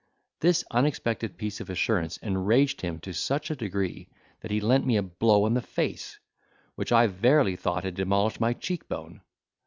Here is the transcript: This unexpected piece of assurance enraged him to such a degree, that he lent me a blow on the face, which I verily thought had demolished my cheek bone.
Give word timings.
This 0.39 0.63
unexpected 0.71 1.37
piece 1.37 1.61
of 1.61 1.69
assurance 1.69 2.17
enraged 2.17 2.81
him 2.81 2.99
to 3.01 3.13
such 3.13 3.51
a 3.51 3.55
degree, 3.55 4.09
that 4.39 4.49
he 4.49 4.59
lent 4.59 4.83
me 4.83 4.97
a 4.97 5.03
blow 5.03 5.45
on 5.45 5.53
the 5.53 5.61
face, 5.61 6.17
which 6.73 6.91
I 6.91 7.05
verily 7.05 7.55
thought 7.55 7.83
had 7.83 7.93
demolished 7.93 8.39
my 8.41 8.53
cheek 8.53 8.87
bone. 8.89 9.21